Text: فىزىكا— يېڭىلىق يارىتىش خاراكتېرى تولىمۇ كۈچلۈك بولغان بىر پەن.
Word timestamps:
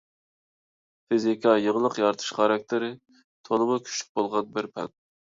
فىزىكا— 1.11 1.53
يېڭىلىق 1.65 2.01
يارىتىش 2.05 2.33
خاراكتېرى 2.41 2.93
تولىمۇ 3.15 3.81
كۈچلۈك 3.87 4.15
بولغان 4.21 4.55
بىر 4.59 4.75
پەن. 4.77 4.95